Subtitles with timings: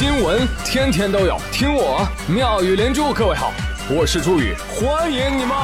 [0.00, 3.12] 新闻天天都有，听我妙语连珠。
[3.12, 3.52] 各位好，
[3.90, 5.54] 我是朱宇，欢迎你们！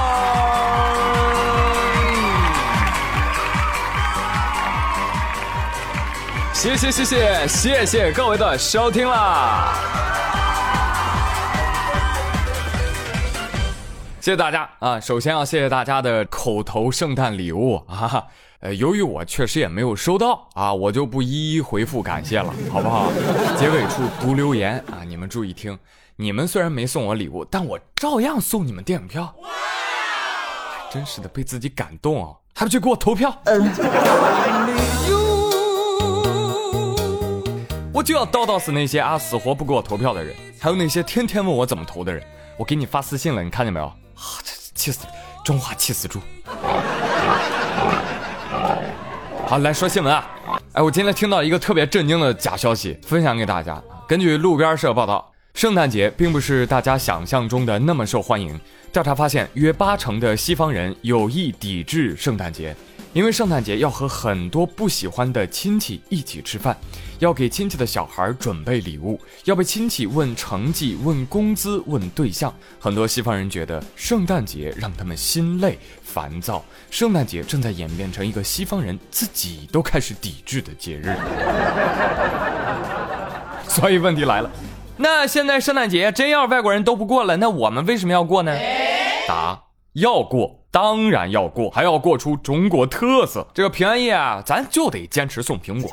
[6.52, 9.73] 谢谢谢谢谢谢各位的收听啦！
[14.21, 15.00] 谢谢大家啊！
[15.00, 18.27] 首先要谢谢大家的口头圣诞礼物啊！
[18.61, 23.12] 呃，由于我确实也没有收到啊，我就不一一回复感谢了，好不好？
[23.59, 25.78] 结尾处读留言啊，你们注意听，
[26.16, 29.34] 你们虽然没送我礼物，但我照样送你们电影票。
[30.91, 33.30] 真是的，被自己感动啊，还不去给我投票？
[37.92, 42.23] 我就要叨叨死那些啊死活不给我投票的人，还有那些天天问我怎么投的人。
[42.56, 43.86] 我给你发私信了，你看见没有？
[43.86, 43.97] 啊，
[44.75, 45.00] 气死，
[45.45, 46.20] 中华气死猪！
[49.48, 50.28] 好，来说新闻啊！
[50.73, 53.80] 哎，我今天听到一个特别震惊的假消息，分享给大家。
[54.09, 58.58] 根据路边社报道，圣诞节并不是大家想象中的那么受欢迎。
[58.92, 62.75] 调查发现，约八成的西方人有意抵制圣诞节。
[63.17, 66.77] 因为圣诞节要和很多不喜欢的亲戚一起吃饭，
[67.19, 72.53] 要给亲戚的小孩准备礼物，要被亲戚问成绩、问工资、问对象。
[72.78, 76.62] 很多西方人觉得圣诞节让他们心累、烦躁。
[76.91, 81.17] 圣诞节正在演变成一个西方人自己都开始抵制的节日。
[83.67, 84.50] 所以问题来了，
[84.98, 88.55] 那现在圣诞节真要外国人都不过了，那我们为什么要过呢？
[89.27, 89.62] 答：
[89.94, 90.66] 要过。
[90.77, 93.48] 当然要过，还要过出中国特色。
[93.55, 95.91] 这个平安夜啊，咱就得坚持送苹果。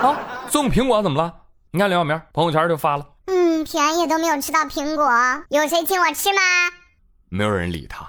[0.00, 0.14] 好，
[0.48, 1.34] 送苹果怎么了？
[1.72, 3.04] 你看刘小明朋友圈就发了。
[3.26, 5.10] 嗯，平安夜都没有吃到苹果，
[5.48, 6.40] 有谁请我吃吗？
[7.28, 8.08] 没有人理他，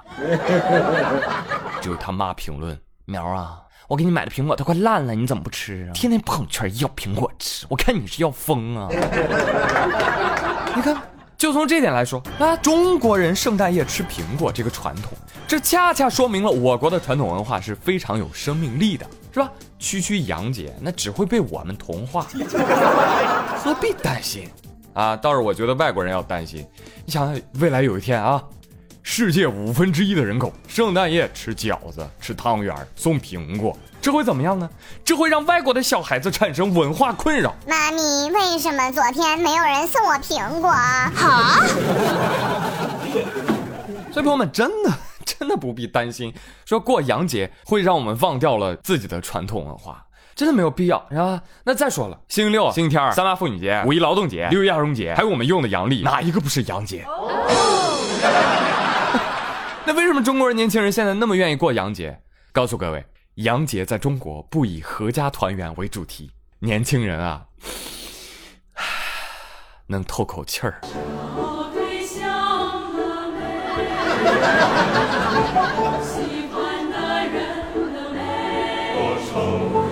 [1.81, 3.57] 只有他妈评论：苗啊，
[3.87, 5.91] 我给你买的苹果都快烂了，你怎么不吃啊？
[5.95, 8.87] 天天朋友圈要苹果吃，我看你是要疯啊！
[10.75, 10.95] 你看。
[11.43, 15.11] 就从这点来说啊，中国人圣诞夜吃苹果这个传统，
[15.45, 19.51] 这恰恰说明了我国的传统文化是非常有生命力的，是吧？
[19.77, 22.25] 区区洋节，那只会被我们同化，
[23.61, 24.49] 何必担心
[24.93, 25.17] 啊？
[25.17, 26.65] 倒是我觉得外国人要担心，
[27.03, 28.41] 你想未来有一天啊。
[29.01, 34.69] 世界五分之一的人口，圣诞夜吃饺子、吃汤圆、送苹果，这会怎么样呢？
[35.05, 37.55] 这会让外国的小孩子产生文化困扰。
[37.65, 40.69] 妈咪，为什么昨天没有人送我苹果？
[41.15, 41.61] 好。
[44.11, 44.91] 所以朋友们，真的
[45.23, 46.33] 真的不必担心，
[46.65, 50.05] 说过洋节会让我们忘掉了自己的传统文化，
[50.35, 51.41] 真的没有必要，是吧？
[51.63, 57.05] 那再说了，星期六、星期天、三八妇女节、五一劳动节、六一儿童节，还有我们用的阳历，哪一个不是洋节？
[59.85, 62.19] 那为什么中国人年轻人现在那么愿意过洋节？
[62.51, 66.29] 告诉各位，洋节在中国不以合家团圆为主题，
[66.59, 67.47] 年轻人啊，
[69.87, 70.79] 能透口气儿。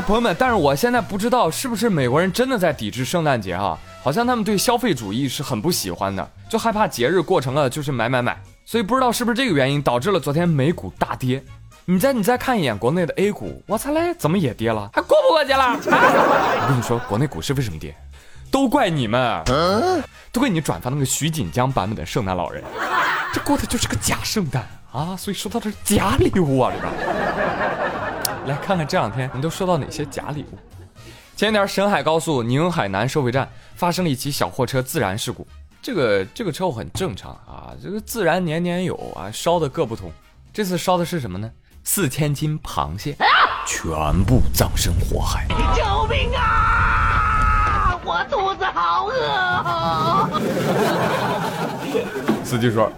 [0.00, 11.44] 哎，朋友们，但是我现在不知道是不是美国人真的在抵制圣诞节哈，好像他们对消费主义是很不喜欢的，就害怕节日过成了就是买买买，所以不知道是不是这个原因导致了昨天美股大跌。
[11.84, 14.88] 你再你再看一眼国内的 A 股，我操嘞，怎么也跌了？
[14.94, 15.76] 还过不过节了？
[15.84, 17.94] 我跟你说，国内股市为什么跌，
[18.50, 19.44] 都怪你们，
[20.32, 22.64] 都怪你转发那个徐锦江版本的圣诞老人，
[23.34, 25.14] 这过的就是个假圣诞啊！
[25.14, 27.79] 所以收到的是假礼物啊，这个。
[28.50, 30.58] 来看看这两天你都收到哪些假礼物？
[31.36, 35.46] 前天沈海高速宁海南收费站发生了一起小货车自燃事故，
[35.80, 40.12] 这个这个车祸很正常啊，这个自燃年年有啊，烧的各不同。
[40.52, 41.50] 这次烧的是什么呢？
[41.84, 43.16] 四千斤螃蟹，
[43.66, 43.88] 全
[44.24, 45.46] 部葬身火海。
[45.74, 47.98] 救命啊！
[48.04, 49.14] 我肚子好饿。
[52.44, 52.92] 司机说：“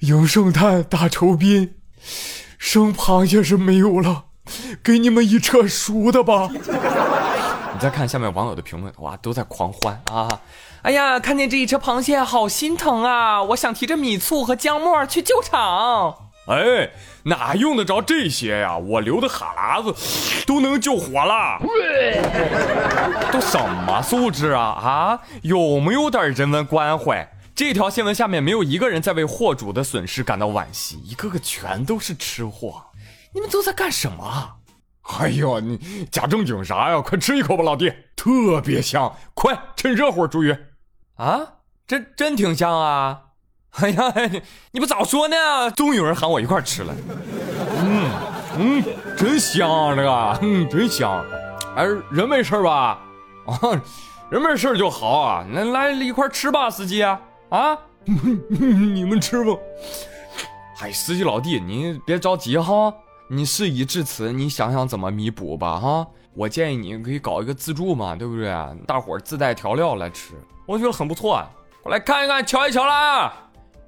[0.00, 1.74] 应圣诞大酬宾，
[2.58, 4.24] 生螃蟹是没有了。”
[4.82, 6.50] 给你们一车熟的吧。
[7.72, 10.26] 你再看下面网友的评论，哇，都在狂欢啊！
[10.82, 13.42] 哎呀，看见这一车螃蟹，好心疼啊！
[13.42, 16.14] 我想提着米醋和姜末去救场。
[16.46, 16.90] 哎，
[17.24, 18.78] 哪用得着这些呀？
[18.78, 21.60] 我流的哈喇子都能救活了。
[23.30, 25.20] 都什么素质啊啊！
[25.42, 27.28] 有没有点人文关怀？
[27.54, 32.85] 这条新闻下面没有一个人在为货主的损失感到惋惜，一个个全都是吃货。
[33.36, 34.56] 你们都在干什么？
[35.20, 37.02] 哎呦，你假正经啥呀？
[37.02, 39.14] 快吃一口吧，老弟，特别香！
[39.34, 40.56] 快趁热乎，朱宇
[41.16, 41.40] 啊！
[41.86, 43.20] 真真挺香啊！
[43.72, 45.70] 哎呀，你你不早说呢？
[45.72, 46.94] 终于有人喊我一块吃了。
[47.78, 48.10] 嗯
[48.56, 48.84] 嗯，
[49.18, 51.22] 真香这个，嗯，真香。
[51.76, 52.98] 哎，人没事吧？
[53.46, 53.82] 啊，
[54.30, 55.46] 人没事就好啊。
[55.46, 57.20] 那来一块吃吧，司机啊。
[57.50, 57.76] 啊，
[58.48, 59.52] 你们吃吧。
[60.80, 62.92] 哎，司机老弟，你别着急哈。
[63.28, 66.06] 你事已至此，你想想怎么弥补吧哈。
[66.34, 68.52] 我建议你可以搞一个自助嘛，对不对？
[68.86, 70.34] 大伙儿自带调料来吃，
[70.66, 71.50] 我觉得很不错啊。
[71.82, 73.32] 我来看一看，瞧一瞧啦，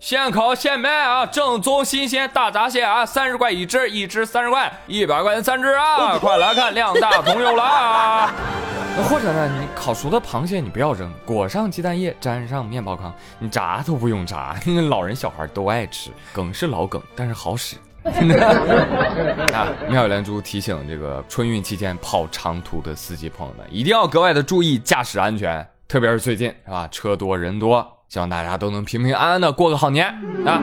[0.01, 6.19] 现烤现卖啊，正宗新鲜大闸蟹啊，三十块一只，一只三十块，一百块钱三只啊！
[6.19, 8.33] 快来看，量大同有啦。
[9.09, 14.59] 或者呢，你烤熟的螃蟹你不要扔，裹上鸡蛋液，沾上面包糠，你炸都不用炸，
[14.89, 16.11] 老人小孩都爱吃。
[16.33, 17.77] 梗是老梗，但是好使。
[19.53, 19.69] 啊！
[19.89, 26.89] 妙语连珠提醒这个春运期间跑长途的司机朋友们，一定要格外的注意驾驶安全，特别是最近是吧？
[26.91, 30.07] 车多人多，希望大家都能平平安安的过个好年
[30.47, 30.63] 啊！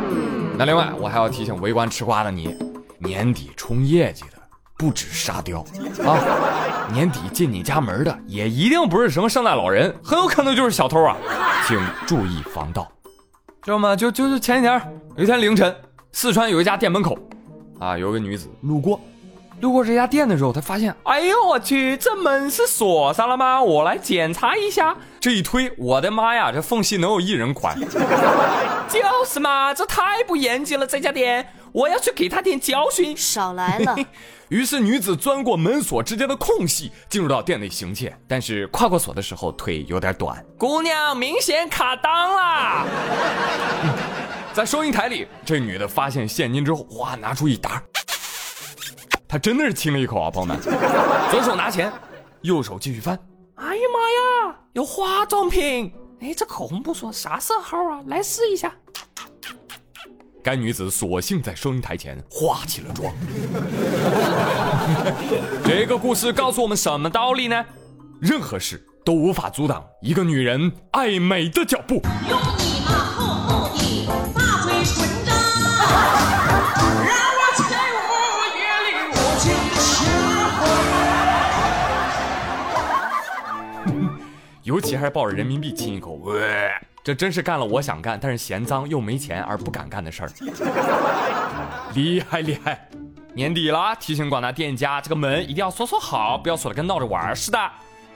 [0.57, 2.55] 那另外，我还要提醒围观吃瓜的你，
[2.99, 4.37] 年底冲业绩的
[4.77, 5.59] 不止沙雕
[6.05, 11.17] 啊，年底进你家门的也一定不是什么圣诞老人，很有可能就是小偷啊，
[11.67, 11.77] 请
[12.07, 12.89] 注意防盗，
[13.61, 13.95] 知道吗？
[13.95, 14.81] 就就就前几天
[15.17, 15.75] 有一天凌晨，
[16.15, 17.17] 四川有一家店门口。
[17.77, 18.97] 啊，有个女子路过，
[19.59, 23.62] 路过这家店的时候，她发现，哎呦我去，这门是锁上了吗？
[23.62, 24.95] 我来检查一下。
[25.19, 27.77] 这一推，我的妈呀，这缝隙能有一人宽。
[28.88, 33.15] 就是嘛，这太不严谨了，这家店，我要去给他点教训。
[33.18, 33.94] 少来了。
[34.47, 38.15] 于是女子钻过门锁之间的空隙，进入到店内行窃。
[38.25, 42.85] 但是跨过锁的时候，腿有点短，姑娘明显卡裆了。
[44.56, 47.84] 在收银台里，这女的发现现金之后，哇，拿出一沓。
[49.28, 50.57] 她真的是亲了一口啊，朋友们。
[51.30, 51.92] 左手拿钱，
[52.42, 53.19] 右手继续翻。
[53.56, 55.92] 哎呀妈呀，有化妆品！
[56.22, 58.02] 哎，这口红不说，啥色号啊？
[58.07, 58.74] 来试一下。
[60.42, 63.13] 该女子索性在收银台前化起了妆。
[65.68, 67.66] 这个故事告诉我们什么道理呢？
[68.22, 72.02] 任何事都无法阻挡一个女人爱美的脚步。
[84.85, 86.69] 其还抱着人民币亲一口，喂
[87.03, 90.29] 这真是干了我想干但是嫌脏又没钱而不敢干的事儿。
[91.95, 92.87] 厉害厉害！
[93.33, 97.71] 年底了，提醒广大店家，这个门一定要锁锁好，不要锁的跟闹着玩似的。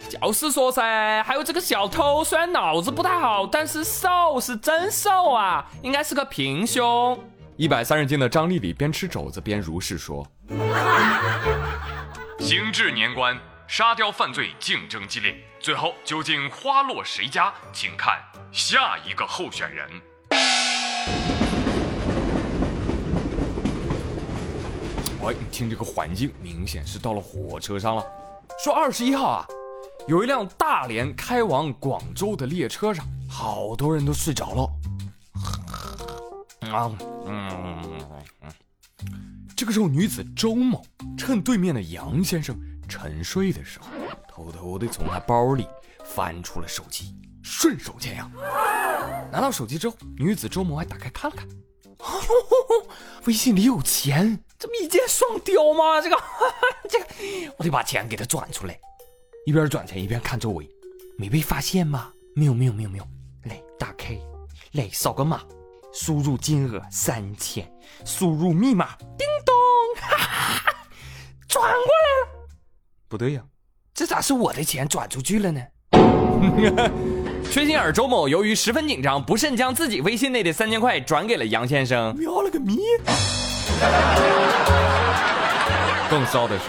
[0.08, 7.20] 就是说噻，还有这个小偷，虽然脑子不太好，但是瘦是真瘦啊，应该是个平胸。
[7.58, 10.26] 一百三十斤的张丽丽边吃肘子边如是说。
[12.40, 13.38] 行至年关。
[13.72, 17.54] 沙雕犯罪竞争激烈，最后究竟花落谁家？
[17.72, 18.20] 请看
[18.52, 19.88] 下一个候选人。
[25.22, 28.04] 喂，你听这个环境，明显是到了火车上了。
[28.64, 29.46] 说二十一号啊，
[30.08, 34.68] 有一辆大连开往广州的列车上，好多人都睡着了。
[36.72, 36.92] 啊，
[37.28, 37.84] 嗯。
[39.56, 40.84] 这个时候，女子周某
[41.16, 42.60] 趁对面的杨先生。
[42.90, 43.88] 沉睡的时候，
[44.28, 45.68] 偷偷的从他包里
[46.04, 48.30] 翻出了手机，顺手牵羊。
[49.32, 51.48] 拿到手机之后，女子周某还打开看了看，
[52.00, 52.88] 哎呦，
[53.26, 56.02] 微信里有钱，这么一箭双雕吗？
[56.02, 56.18] 这个，
[56.90, 57.06] 这个，
[57.58, 58.78] 我得把钱给他转出来。
[59.46, 60.68] 一边转钱一边看周围，
[61.18, 62.12] 没被发现吗？
[62.36, 63.08] 没有，没有，没有，没有。
[63.44, 64.20] 来，打开，
[64.74, 65.42] 来扫个码，
[65.94, 67.72] 输入金额三千，
[68.06, 69.56] 输入密码，叮咚，
[70.02, 70.74] 哈哈，
[71.48, 71.78] 转过来
[72.22, 72.29] 了。
[73.10, 73.42] 不对呀，
[73.92, 75.60] 这咋是我的钱转出去了呢？
[77.50, 82.16] 缺心眼周某由于十分紧张，不慎将自己微信内的三千块转给了杨先生。
[82.16, 82.78] 喵了个咪！
[86.08, 86.66] 更骚的是，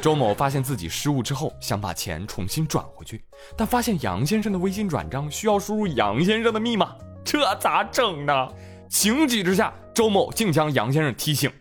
[0.00, 3.22] 周某发现自己失误之后，想把钱重新转回去，
[3.54, 8.48] 但发现杨先生的微信转账需要输入杨先生的密码，这咋整呢？
[8.88, 11.52] 情急之下，周某竟将杨先生踢醒，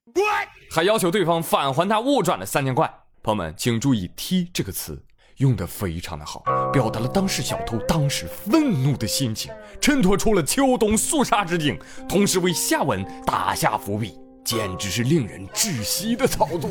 [0.72, 2.90] 还要求对方返还他误转的三千块。
[3.24, 5.00] 朋友们，请注意“踢”这个词
[5.38, 16.68] 用的非常的好，表达了当时小偷当时愤怒的心情，衬托出了秋冬肃杀之景，同时为下文打下伏笔，简直是令人窒息的操作，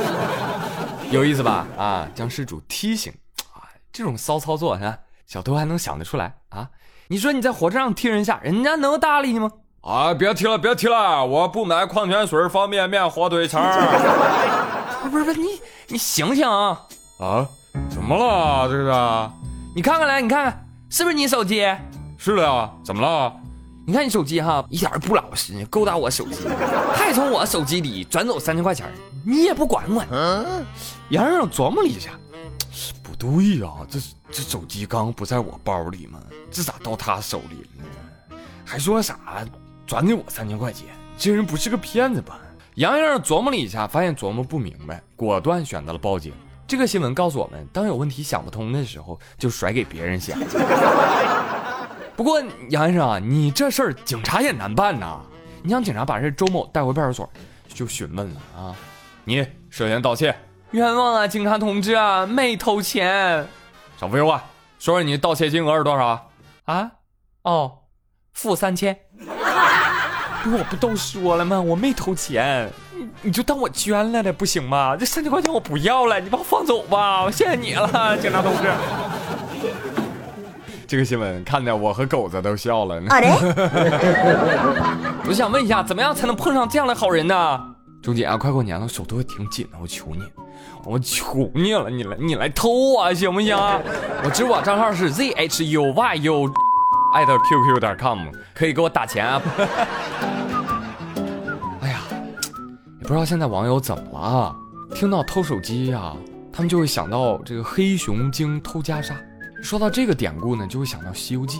[1.12, 1.66] 有意思吧？
[1.76, 3.12] 啊，将失主踢醒，
[3.52, 6.70] 啊，这种骚操作啊，小偷还能想得出来啊？
[7.08, 9.50] 你说你在火车上踢人下，人家能搭理你吗？
[9.82, 13.62] 啊，别提了，别提了，我不买矿泉水、方便面、火腿肠。
[15.08, 16.80] 不是不是，你你醒醒啊！
[17.18, 17.48] 啊，
[17.88, 18.68] 怎么了？
[18.68, 19.30] 这是？
[19.74, 21.66] 你看看来，你看看，是不是你手机？
[22.18, 23.32] 是的呀，怎么了？
[23.86, 26.46] 你看你手机哈，一点儿不老实，勾搭我手机，
[26.94, 28.86] 还从我手机里转走三千块钱，
[29.24, 30.06] 你也不管管。
[30.10, 30.64] 嗯。
[31.08, 32.10] 杨洋琢磨了一下，
[33.02, 33.98] 不对呀、这
[34.30, 36.20] 这手机刚不在我包里吗？
[36.50, 38.36] 这咋到他手里了呢？
[38.64, 39.18] 还说啥
[39.86, 40.86] 转给我三千块钱？
[41.18, 42.38] 这人不是个骗子吧？
[42.76, 46.32] 杨洋琢磨了一下，发现琢磨不明白，果断选择了报警。
[46.66, 50.38] 这个新闻告诉我们，当有问题想不通的时候，就甩给别人想。
[52.16, 55.20] 不过杨先生，你这事儿警察也难办呐。
[55.62, 57.30] 你让警察把这周某带回派出所，
[57.68, 58.74] 就询问了啊。
[59.24, 60.34] 你涉嫌盗窃，
[60.70, 63.46] 冤枉啊，警察同志啊，没偷钱。
[63.98, 64.44] 少废话，
[64.78, 66.30] 说说你盗窃金额是多少？
[66.64, 66.92] 啊？
[67.42, 67.78] 哦，
[68.32, 68.98] 负三千。
[70.46, 71.60] 我不都说了吗？
[71.60, 74.96] 我没偷钱，你你就当我捐了的，不行吗？
[74.96, 78.70] 这三千块钱我不要了，你把我放走吧，我谢谢你了，警察同志。
[80.86, 83.00] 这个新闻看的我和狗子都笑了。
[83.02, 83.30] あれ
[85.26, 87.60] 我想问一下，怎么样才能碰上这样的好人呢？
[88.02, 90.22] 钟姐啊，快过年了，手头挺紧的，我求你，
[90.84, 93.56] 我求你了，你来你来偷我行不行？
[94.24, 96.50] 我支付宝账号是 z h u y u
[97.12, 98.18] 艾特 qq 点 com，
[98.54, 99.42] 可以给我打钱啊。
[103.10, 104.56] 不知道现在网友怎么了啊？
[104.94, 106.14] 听到偷手机呀、
[106.52, 109.14] 他们就会想到这个黑熊精偷袈裟。
[109.60, 111.58] 说到这个典故呢，就会想到《西游记》。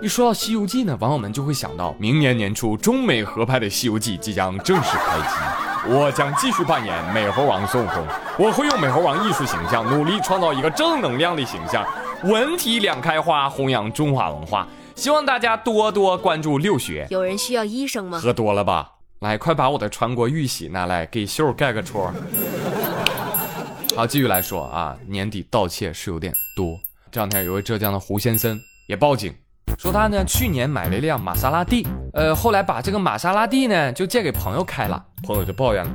[0.00, 8.02] 一说到《西游记》呢，网友们就会想到，明年年初中美合拍的《西游记》即将正式开机，我将继续扮演美猴王孙悟空，
[8.38, 11.86] 我会用美猴王艺术形象，努力创造一个正能量的形象，
[12.22, 14.66] 文体两开花，弘扬中华文化。
[14.94, 17.06] 希望大家多多关注六学。
[17.10, 18.18] 有人需要医生吗？
[18.18, 18.92] 喝多了吧？
[19.24, 22.12] 来，快把我的传国玉玺拿来，给秀盖个戳。
[23.96, 26.78] 好，继续来说啊，年底盗窃是有点多。
[27.10, 29.34] 这两天有位浙江的胡先生也报警，
[29.78, 35.90] 说他呢去年买了一辆玛莎拉蒂，呃，后来把这个玛莎拉蒂呢就借给朋友开了，朋友就抱怨了。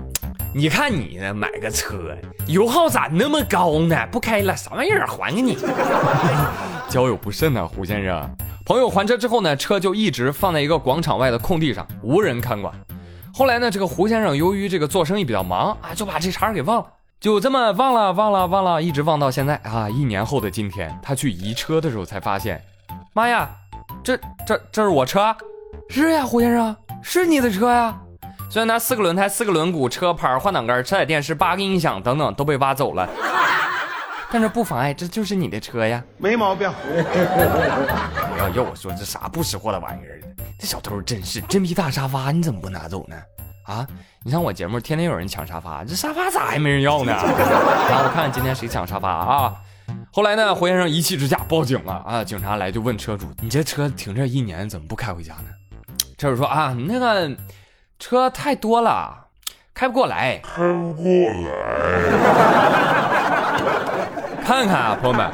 [0.55, 2.17] 你看你呢，买个车，
[2.47, 3.95] 油耗咋那么高呢？
[4.11, 5.05] 不开了，啥玩意儿？
[5.05, 5.55] 还给你。
[6.89, 8.27] 交友不慎呢、胡先生。
[8.65, 12.73] 朋友还车之后呢，车就一直放在一个广场外的空地上，无人看管。
[13.33, 16.87] 后来呢，这个胡先生由于这个做生意比较忙啊，就把这茬给忘了，
[17.19, 19.89] 就这么忘了忘了忘了，一直忘到现在啊。
[19.89, 22.61] 一年后的今天，他去移车的时候才发现，
[23.13, 23.49] 妈呀，
[24.03, 25.35] 这这这是我车？
[25.89, 27.95] 是呀，胡先生，是你的车呀。
[28.49, 33.07] 虽然他四个轮胎、四个轮毂、车牌、换挡杆、车载电视、八个音响等等都被挖走了，
[34.31, 36.03] 但是不妨碍这就是你的车呀。
[36.17, 36.71] 没毛病。
[38.39, 40.21] 不要要我说这啥不识货的玩意儿，
[40.57, 43.17] 这小偷真是真皮大沙发，你怎么不拿走呢？
[43.65, 43.85] 啊，
[44.23, 47.11] 你上我节目天天有人抢沙发，这沙发咋还没人要呢？
[47.19, 49.53] 啊，我看看今天谁抢沙发啊？
[50.13, 52.23] 后来呢，胡先生一气之下报警了啊！
[52.23, 55.49] 警察来就问车主：“你这车停这一年，怎么不开回家呢？”
[56.17, 57.29] 车主说：“啊，那个
[57.99, 59.27] 车太多了，
[59.73, 61.49] 开不过来。”开不过来。
[64.45, 65.29] 看看啊，朋友们，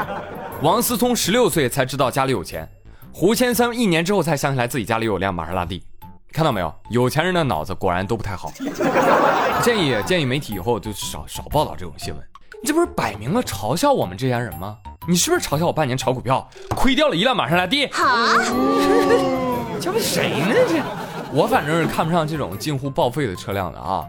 [0.63, 2.67] 王思聪十六岁才知道家里有钱，
[3.17, 5.81] 胡先生一年之后才想起来自己家里有辆玛莎拉蒂。
[6.33, 6.75] 看到没有？
[6.89, 8.51] 有钱人的脑子果然都不太好。
[9.63, 12.21] 建议建议媒体以后就少少报道这种新闻。
[12.61, 14.77] 你这不是摆明了嘲笑我们这些人吗？
[15.07, 17.87] 你是不是嘲笑我半年炒股票亏掉了一辆玛莎拉蒂？
[19.79, 20.53] 这不谁呢？
[20.67, 20.83] 这
[21.31, 24.03] 我反正是看不上这种近乎报废的车辆的啊。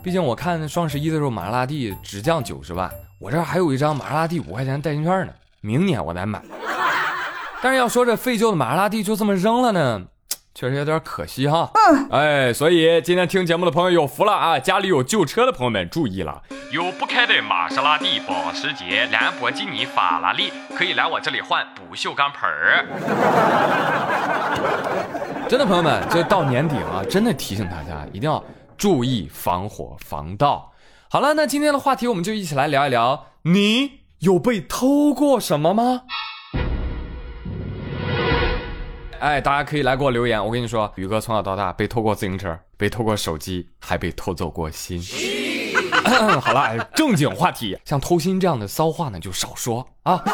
[0.00, 6.40] 毕竟我看双十一的时候玛莎拉蒂直降九十万，我这儿还有一张玛莎拉蒂五块钱代金券呢，明年我再买。
[7.64, 10.02] 但是要说这废旧的玛莎拉蒂就这么扔了呢，
[10.54, 11.70] 确实有点可惜哈。
[11.72, 14.58] 嗯，哎，所以今天听节目的朋友有福了啊！
[14.58, 16.42] 家里有旧车的朋友们注意了，
[16.72, 22.84] 有不开的玛莎拉蒂、保时捷、兰博基尼、法拉利，可以来我这里换不锈钢盆儿。
[25.48, 28.44] 真的朋友们，这到年底了，真的提醒大家一定要
[28.76, 30.70] 注意防火防盗。
[31.08, 36.02] 好了，那今天的话题我们就一起来聊一聊，你有被偷过什么吗？
[39.24, 40.44] 哎，大家可以来给我留言。
[40.44, 45.02] 我跟你说，宇哥从小到大被偷过自行车，被偷过手机，还被偷走过心。
[46.42, 50.16] 好了，正经话题，像偷心这样的骚话呢，就少说啊。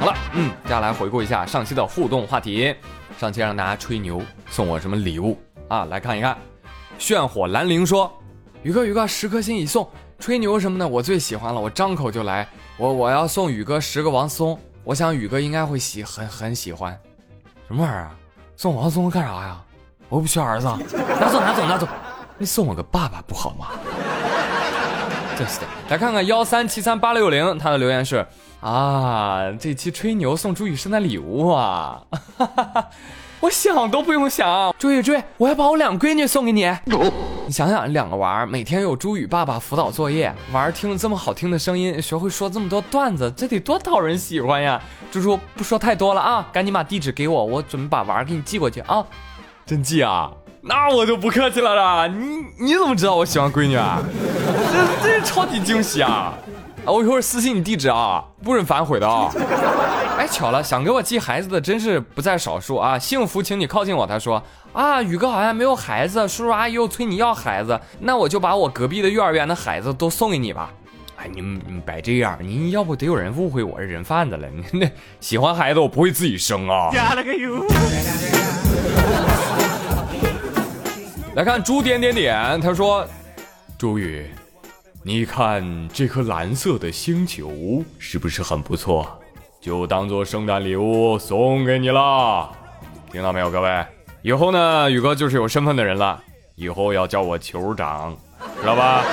[0.00, 2.74] 好了，嗯，接下来回顾一下上期的互动话题。
[3.16, 5.84] 上期让大家吹牛，送我什么礼物啊？
[5.84, 6.36] 来看一看。
[6.98, 8.12] 炫火兰陵说
[8.64, 9.88] ：“宇哥，宇哥，十颗星已送。
[10.22, 12.46] 吹牛什么的，我最喜欢了，我张口就来。
[12.76, 16.96] 我我要送宇哥十个王松，我想宇哥应该会喜很很喜欢。
[17.66, 18.14] 什么玩意儿啊？
[18.56, 19.60] 送王松干啥呀？
[20.08, 21.88] 我又不缺儿子，拿走拿走拿走。
[22.38, 23.66] 你送我个爸爸不好吗？
[25.36, 25.66] 真是的。
[25.88, 28.24] 来看看幺三七三八六零，他的留言是
[28.60, 32.00] 啊，这期吹牛送朱宇圣诞礼物啊，
[33.42, 36.64] 我想都不用想，朱宇追，我要把我两闺女送给你。
[37.44, 44.80] 你想想，两个娃儿每天有朱宇爸爸辅导作业，娃儿听了这么好听的声音，学会说这么多段子，这得多讨人喜欢呀！
[45.10, 49.04] 猪猪不说太多了啊，赶紧把地址给我，我准备把娃儿给你寄过去啊。
[49.66, 50.30] 真寄啊？
[50.60, 52.06] 那我就不客气了啦！
[52.06, 54.00] 你你怎么知道我喜欢闺女啊？
[55.02, 56.32] 这这超级惊喜啊！
[56.84, 59.28] 啊，我一会儿私信你地址啊，不准反悔的啊！
[60.22, 62.96] 哎，巧了，想给我寄孩子的真是不在少数啊！
[62.96, 64.06] 幸福，请你靠近我。
[64.06, 64.40] 他说
[64.72, 70.72] 啊，宇哥好像没有孩子，叔叔阿姨又催你要孩子，那我就把我隔壁的幼儿园的孩子都送给你吧。
[71.16, 74.48] 哎，你们你们别这样，你要不得有人误会我是人贩子了。
[74.48, 74.88] 你那
[75.18, 76.90] 喜欢孩子，我不会自己生啊。
[76.92, 77.66] 加了个油。
[81.34, 83.04] 来看朱点点点，他说
[83.76, 84.30] ：“朱宇，
[85.02, 89.18] 你看这颗蓝色的星球是不是很不错？
[89.62, 92.50] 就当做圣诞礼物送给你了。
[93.12, 93.86] 听到没有，各位？
[94.20, 96.20] 以后呢，宇哥就是有身份的人了，
[96.56, 98.12] 以后要叫我酋长，
[98.60, 99.04] 知道吧？”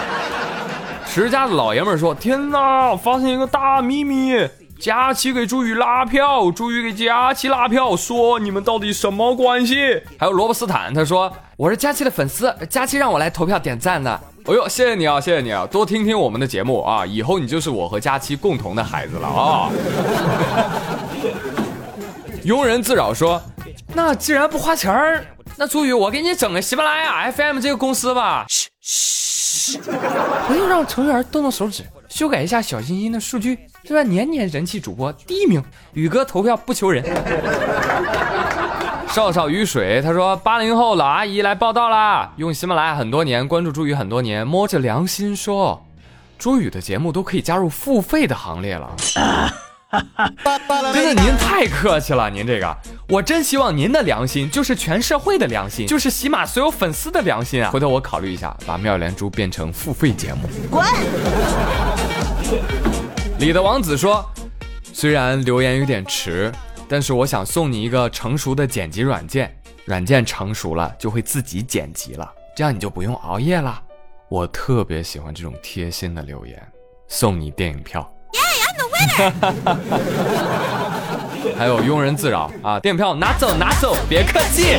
[1.06, 4.34] 持家的老爷们说：“天哪，发现一个大秘密！
[4.80, 19.70] 佳琪给朱宇拉票，朱宇给佳琪拉票，说你们到底什么关系？”还有罗伯斯坦，他说：“我是佳琪的粉丝，佳琪让我来投票点赞的。”哎呦，谢谢你啊，谢谢你啊，多听听我们的节目啊，以后你就是我和佳期共同的孩子了啊。
[22.44, 23.40] 庸人自扰说
[23.94, 25.24] ：“那既然不花钱儿，
[25.56, 29.78] 那朱宇我给你整个喜马拉雅 FM 这个公司吧。”嘘嘘，
[30.48, 34.02] 不用让程序员动动手指，修改一下小心心的数据，是吧？
[34.02, 35.64] 年年人气主播第一名，
[35.94, 37.04] 宇哥投票不求人。
[39.12, 45.84] 少少雨水，他说八零后老阿姨来报道啦，用喜马拉雅很多年，关注朱宇很多年，摸着良心说，
[46.38, 48.96] 朱宇的节目都可以加入付费的行列了。
[50.94, 52.78] 真的，您太客气了，您这个，
[53.10, 57.72] 我真希望您的良心就是全社会的良心，就是喜马所有粉丝的良心啊！
[57.72, 60.48] 回头我考虑一下，把妙莲珠变成付费节目。
[60.70, 60.86] 滚！
[63.40, 64.24] 李的王子说，
[64.94, 66.52] 虽然留言有点迟，
[66.90, 73.82] 但是我想送你一个成熟的剪辑软件，软件成熟了就会自己剪辑了，这样你就不用熬夜了。
[74.28, 76.72] 我特别喜欢这种贴心的留言，
[77.08, 78.12] 送你电影票。
[81.56, 82.80] 还有庸人自扰啊！
[82.80, 84.78] 电影票拿走拿走，别客气。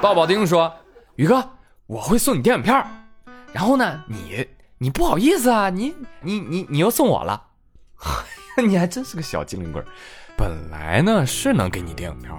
[0.00, 0.72] 抱抱丁说
[1.16, 1.50] ：“宇哥，
[1.86, 2.86] 我会送你电影票，
[3.52, 4.46] 然后呢，你
[4.78, 7.42] 你不好意思啊，你你你你又送我了，
[8.64, 9.82] 你还真是个小机灵鬼。
[10.36, 12.38] 本来呢是能给你电影票，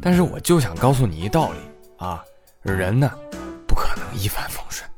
[0.00, 1.58] 但是我就想告诉你一道理
[2.04, 2.22] 啊，
[2.62, 3.10] 人呢
[3.66, 4.88] 不可能一帆风顺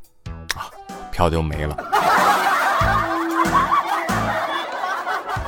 [0.57, 0.71] 啊，
[1.11, 1.77] 票就没了。”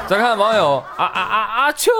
[0.06, 1.90] 再看网友啊啊啊啊秋，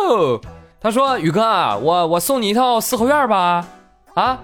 [0.79, 3.67] 他说：“宇哥，我我送你一套四合院吧，
[4.15, 4.39] 啊，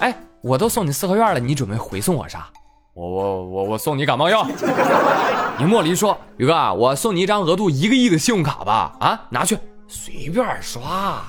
[0.00, 2.48] 哎，我都送你四合院了，你准备回送我啥？
[2.92, 4.44] 我我我我送你感冒药。
[5.58, 9.56] ”宁莫离说：“宇哥，我送你一张额度一个亿的信用卡吧，啊，拿去
[9.88, 11.22] 随便刷。”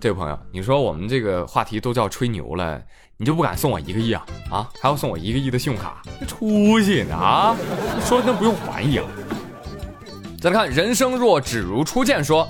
[0.00, 2.78] 这位朋友，你说我们这个话题都叫吹牛了，
[3.16, 4.26] 你就不敢送我一个亿啊？
[4.50, 6.02] 啊，还要送我一个亿的信用卡？
[6.20, 7.56] 这出息呢啊？
[8.04, 9.04] 说的跟不用还一样。
[10.40, 12.46] 再来看人生若只如初见，说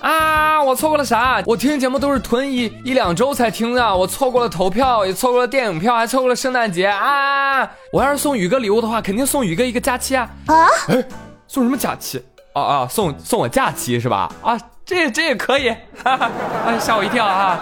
[0.00, 1.40] 啊，我错过了啥？
[1.46, 7.62] 我听节目都是囤一一两周才听的，我错过了投票，也错过了电影票，还错过了圣诞节啊！
[7.92, 10.28] 我要是送宇哥礼物的话，肯定送宇哥一个假期啊！
[10.46, 10.66] 啊？
[10.88, 11.04] 哎，
[11.46, 12.20] 送什么假期？
[12.54, 14.32] 啊啊，送送我假期是吧？
[14.42, 15.68] 啊，这这也可以，
[16.02, 16.30] 哈哈，
[16.66, 17.60] 哎，吓我一跳啊！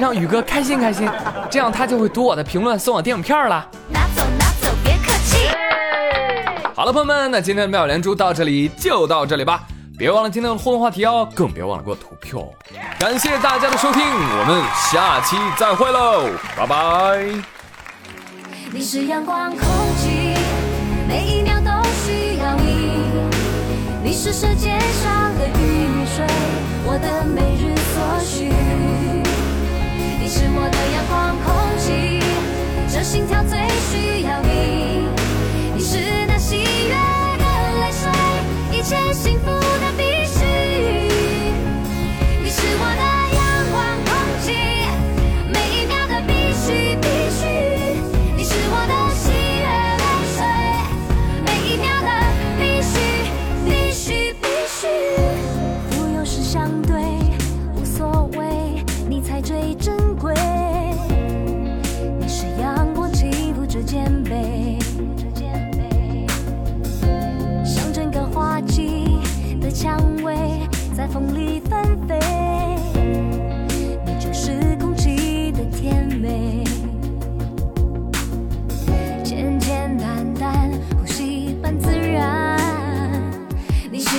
[0.00, 1.08] 让宇哥开心开心，
[1.48, 3.64] 这样他就会读我的评论，送我电影票了。
[3.88, 5.48] 拿走拿走，别客气。
[6.74, 9.60] 好了，朋友们，那今天的妙连珠到这里就到这里吧，
[9.96, 12.44] 别忘了今天的互动话题哦，更别忘了给我投票。
[12.98, 17.24] 感谢大家的收听，我们下期再会喽，拜拜。
[18.72, 19.60] 你是阳光空
[19.98, 20.34] 气，
[21.06, 21.70] 每一秒都
[22.04, 23.05] 需要你。
[24.16, 26.24] 是世界上的雨水，
[26.86, 28.48] 我的每日所需。
[30.18, 32.24] 你是我的阳光空气，
[32.88, 33.58] 这心跳最
[33.90, 35.06] 需要你。
[35.74, 36.94] 你是那喜悦
[37.36, 37.44] 的
[37.78, 38.08] 泪水，
[38.72, 39.92] 一切幸福的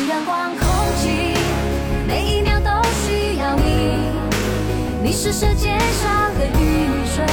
[0.08, 0.66] 阳光、空
[1.02, 1.34] 气，
[2.08, 2.70] 每一秒都
[3.02, 3.98] 需要你。
[5.04, 7.26] 你是世界上的雨水，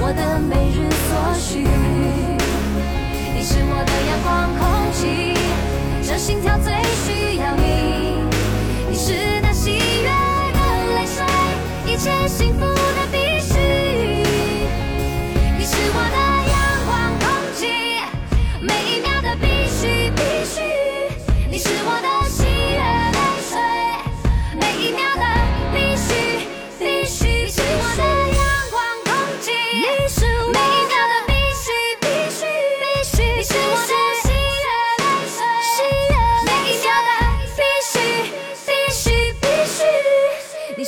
[0.00, 1.66] 我的每日所需。
[3.34, 5.34] 你是我的阳光、空气，
[6.06, 6.72] 这心跳最
[7.04, 8.22] 需要你。
[8.88, 10.08] 你是那喜悦
[10.52, 11.24] 的泪水，
[11.92, 12.71] 一切幸福。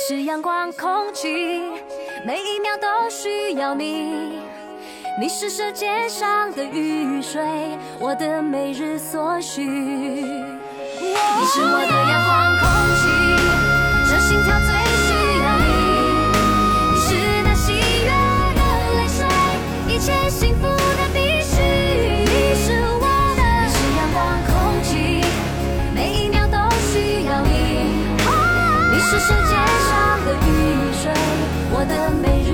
[0.07, 1.63] 是阳光空气，
[2.23, 4.39] 每一秒都需要你。
[5.19, 7.41] 你是世界上的雨水，
[7.99, 9.63] 我的每日所需。
[9.63, 10.45] 你
[11.47, 12.69] 是我的阳光空
[13.01, 13.01] 气，
[14.07, 14.69] 这心跳最
[15.01, 15.09] 需
[15.41, 15.65] 要你。
[16.93, 17.07] 你是
[17.43, 17.73] 那喜
[18.05, 18.11] 悦
[18.53, 18.61] 的
[18.93, 19.25] 泪水，
[19.87, 21.57] 一切幸福的必须。
[22.29, 22.53] 你。
[22.53, 23.73] 是我的，你。
[23.73, 25.25] 是阳光空气，
[25.95, 26.57] 每一秒都
[26.93, 27.49] 需要你。
[28.93, 29.84] 你是世界上的，
[31.87, 32.44] 的美。